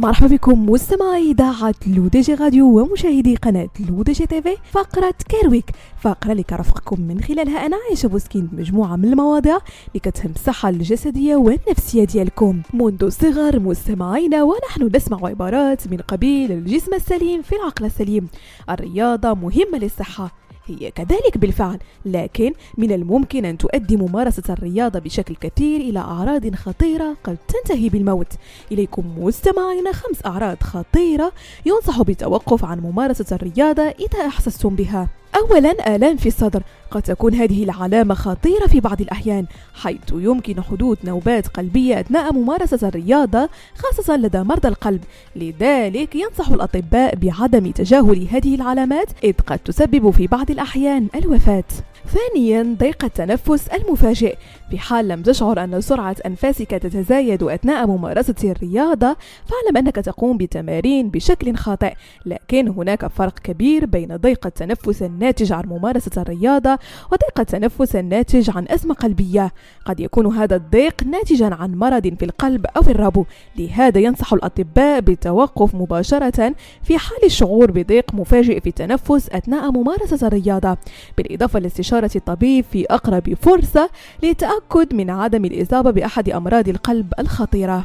مرحبا 0.00 0.26
بكم 0.26 0.70
مستمعي 0.70 1.30
إذاعة 1.30 1.74
لودجي 1.86 2.34
راديو 2.34 2.80
ومشاهدي 2.80 3.36
قناة 3.36 3.68
لودجي 3.88 4.26
تيفي 4.26 4.56
فقرة 4.70 5.14
Care 5.28 5.47
Week. 5.47 5.70
فقرة 6.00 6.32
اللي 6.32 6.42
كنرافقكم 6.42 7.00
من 7.00 7.20
خلالها 7.20 7.66
أنا 7.66 7.76
عايشه 7.88 8.06
بوسكين 8.06 8.46
بمجموعه 8.46 8.96
من 8.96 9.04
المواضيع 9.04 9.56
اللي 9.88 10.00
كتهم 10.02 10.32
الصحة 10.36 10.68
الجسدية 10.68 11.36
والنفسية 11.36 12.04
ديالكم. 12.04 12.62
منذ 12.74 13.04
الصغر 13.04 13.60
مستمعينا 13.60 14.42
ونحن 14.42 14.90
نسمع 14.96 15.18
عبارات 15.28 15.88
من 15.88 15.96
قبيل 15.96 16.52
الجسم 16.52 16.94
السليم 16.94 17.42
في 17.42 17.56
العقل 17.56 17.84
السليم. 17.84 18.28
الرياضة 18.70 19.34
مهمة 19.34 19.78
للصحة. 19.78 20.39
هي 20.70 20.90
كذلك 20.90 21.38
بالفعل. 21.38 21.78
لكن 22.04 22.52
من 22.78 22.92
الممكن 22.92 23.44
أن 23.44 23.58
تؤدي 23.58 23.96
ممارسة 23.96 24.42
الرياضة 24.50 24.98
بشكل 24.98 25.34
كثير 25.34 25.80
إلى 25.80 25.98
أعراض 25.98 26.54
خطيرة 26.54 27.16
قد 27.24 27.36
تنتهي 27.48 27.88
بالموت. 27.88 28.32
إليكم 28.72 29.04
مستمعين 29.18 29.92
خمس 29.92 30.26
أعراض 30.26 30.62
خطيرة 30.62 31.32
ينصح 31.66 32.02
بالتوقف 32.02 32.64
عن 32.64 32.80
ممارسة 32.80 33.36
الرياضة 33.36 33.82
إذا 33.82 34.26
أحسستم 34.26 34.68
بها. 34.68 35.08
أولا 35.36 35.96
آلام 35.96 36.16
في 36.16 36.26
الصدر. 36.26 36.62
قد 36.90 37.02
تكون 37.02 37.34
هذه 37.34 37.64
العلامة 37.64 38.14
خطيرة 38.14 38.66
في 38.66 38.80
بعض 38.80 39.00
الأحيان 39.00 39.46
حيث 39.74 40.12
يمكن 40.12 40.62
حدوث 40.62 41.04
نوبات 41.04 41.48
قلبية 41.48 42.00
أثناء 42.00 42.32
ممارسة 42.32 42.88
الرياضة 42.88 43.48
خاصة 43.76 44.16
لدى 44.16 44.42
مرضى 44.42 44.68
القلب. 44.68 45.00
لذلك 45.36 46.14
ينصح 46.14 46.48
الأطباء 46.48 47.14
بعدم 47.14 47.70
تجاهل 47.70 48.28
هذه 48.30 48.54
العلامات 48.54 49.08
إذ 49.24 49.32
قد 49.46 49.58
تسبب 49.58 50.10
في 50.10 50.26
بعض 50.26 50.50
الأحيان 50.50 51.08
الوفاة. 51.14 51.64
ثانيا 52.06 52.76
ضيق 52.78 53.04
التنفس 53.04 53.68
المفاجئ. 53.68 54.36
في 54.70 54.78
حال 54.78 55.08
لم 55.08 55.22
تشعر 55.22 55.64
أن 55.64 55.80
سرعة 55.80 56.16
أنفاسك 56.26 56.70
تتزايد 56.70 57.42
أثناء 57.42 57.86
ممارسة 57.86 58.34
الرياضة 58.44 59.16
فاعلم 59.46 59.76
أنك 59.76 59.96
تقوم 59.96 60.36
بتمارين 60.36 61.10
بشكل 61.10 61.56
خاطئ. 61.56 61.92
لكن 62.26 62.68
هناك 62.68 63.06
فرق 63.06 63.38
كبير 63.38 63.86
بين 63.86 64.16
ضيق 64.16 64.46
التنفس 64.46 65.02
الناتج 65.02 65.52
عن 65.52 65.64
ممارسة 65.66 66.22
الرياضة 66.22 66.78
وضيق 67.12 67.40
التنفس 67.40 67.96
الناتج 67.96 68.50
عن 68.56 68.66
أزمة 68.68 68.94
قلبية. 68.94 69.52
قد 69.84 70.00
يكون 70.00 70.26
هذا 70.26 70.56
الضيق 70.56 71.02
ناتجا 71.02 71.54
عن 71.54 71.74
مرض 71.74 72.14
في 72.18 72.24
القلب 72.24 72.66
أو 72.66 72.82
الربو. 72.82 73.24
لهذا 73.58 74.00
ينصح 74.00 74.32
الأطباء 74.32 75.00
بالتوقف 75.00 75.74
مباشرة 75.74 76.54
في 76.82 76.98
حال 76.98 77.24
الشعور 77.24 77.70
بضيق 77.70 78.14
مفاجئ 78.14 78.60
في 78.60 78.68
التنفس 78.68 79.30
أثناء 79.30 79.70
ممارسة 79.70 80.26
الرياضة. 80.26 80.76
بالإضافة 81.16 81.58
لاستشارة 81.58 81.89
الطبيب 81.92 82.64
في 82.72 82.86
أقرب 82.90 83.34
فرصة 83.34 83.90
للتأكد 84.22 84.94
من 84.94 85.10
عدم 85.10 85.44
الإصابة 85.44 85.90
بأحد 85.90 86.28
أمراض 86.28 86.68
القلب 86.68 87.12
الخطيرة. 87.18 87.84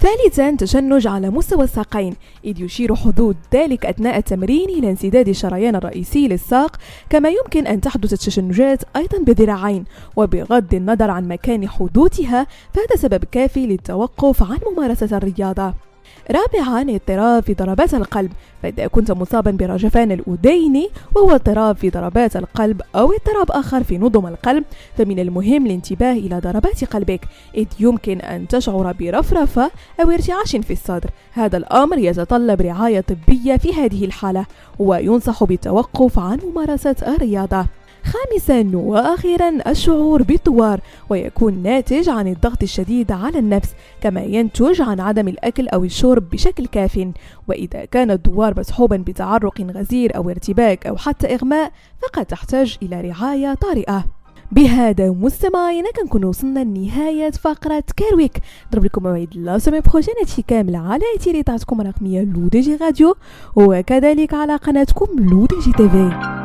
ثالثا 0.00 0.56
تشنج 0.56 1.06
على 1.06 1.30
مستوى 1.30 1.64
الساقين 1.64 2.14
إذ 2.44 2.60
يشير 2.60 2.94
حدوث 2.94 3.36
ذلك 3.54 3.86
أثناء 3.86 4.18
التمرين 4.18 4.68
إلى 4.68 4.90
انسداد 4.90 5.28
الشريان 5.28 5.76
الرئيسي 5.76 6.28
للساق 6.28 6.76
كما 7.10 7.28
يمكن 7.28 7.66
أن 7.66 7.80
تحدث 7.80 8.12
التشنجات 8.12 8.82
أيضا 8.96 9.18
بالذراعين 9.18 9.84
وبغض 10.16 10.74
النظر 10.74 11.10
عن 11.10 11.28
مكان 11.28 11.68
حدوثها 11.68 12.46
فهذا 12.74 12.96
سبب 12.96 13.24
كافي 13.24 13.66
للتوقف 13.66 14.42
عن 14.42 14.58
ممارسة 14.72 15.16
الرياضة. 15.16 15.87
رابعا 16.30 16.82
اضطراب 16.82 17.42
في 17.42 17.54
ضربات 17.54 17.94
القلب 17.94 18.32
فإذا 18.62 18.86
كنت 18.86 19.10
مصابا 19.10 19.50
برجفان 19.50 20.12
الأذين 20.12 20.88
وهو 21.14 21.30
اضطراب 21.30 21.76
في 21.76 21.90
ضربات 21.90 22.36
القلب 22.36 22.82
أو 22.94 23.12
اضطراب 23.12 23.50
آخر 23.50 23.84
في 23.84 23.98
نظم 23.98 24.26
القلب 24.26 24.64
فمن 24.98 25.18
المهم 25.18 25.66
الانتباه 25.66 26.12
إلى 26.12 26.38
ضربات 26.38 26.84
قلبك 26.84 27.20
إذ 27.54 27.66
يمكن 27.80 28.20
أن 28.20 28.48
تشعر 28.48 28.92
برفرفة 28.92 29.70
أو 30.00 30.10
ارتعاش 30.10 30.56
في 30.56 30.72
الصدر. 30.72 31.10
هذا 31.32 31.56
الأمر 31.56 31.98
يتطلب 31.98 32.60
رعاية 32.60 33.00
طبية 33.00 33.56
في 33.56 33.74
هذه 33.74 34.04
الحالة 34.04 34.46
وينصح 34.78 35.44
بالتوقف 35.44 36.18
عن 36.18 36.38
ممارسة 36.44 36.96
الرياضة. 37.08 37.66
خامسا 38.08 38.76
وأخيرا 38.76 39.70
الشعور 39.70 40.22
بالطوار 40.22 40.80
ويكون 41.08 41.62
ناتج 41.62 42.08
عن 42.08 42.28
الضغط 42.28 42.62
الشديد 42.62 43.12
على 43.12 43.38
النفس 43.38 43.74
كما 44.00 44.22
ينتج 44.22 44.82
عن 44.82 45.00
عدم 45.00 45.28
الأكل 45.28 45.68
أو 45.68 45.84
الشرب 45.84 46.30
بشكل 46.30 46.66
كاف. 46.66 47.08
وإذا 47.48 47.84
كان 47.84 48.10
الدوار 48.10 48.60
مصحوبا 48.60 48.96
بتعرق 48.96 49.60
غزير 49.60 50.16
أو 50.16 50.30
ارتباك 50.30 50.86
أو 50.86 50.96
حتى 50.96 51.34
إغماء 51.34 51.72
فقد 52.02 52.26
تحتاج 52.26 52.78
إلى 52.82 53.00
رعاية 53.00 53.54
طارئة. 53.54 54.04
بهذا 54.52 55.10
مستمعينا 55.10 55.90
كنكون 55.90 56.24
وصلنا 56.24 56.60
لنهاية 56.64 57.30
فقرة 57.30 57.84
Care 57.96 58.15
Week. 58.15 58.38
نضرب 58.68 58.84
لكم 58.84 59.02
موعد 59.02 59.28
la 59.34 59.58
semaine 59.58 59.80
prochaine 59.80 60.14
كامل 60.46 60.76
على 60.76 61.02
اثير 61.16 61.34
اذاعتكم 61.34 61.80
الرقمية 61.80 62.20
L'ODJ 62.20 62.76
Radio 62.76 63.16
وكذلك 63.56 64.34
على 64.34 64.56
قناتكم 64.56 65.06
L'ODJ 65.18 65.72
TV. 65.72 66.37